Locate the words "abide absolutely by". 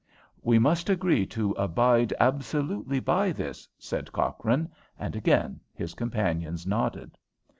1.51-3.31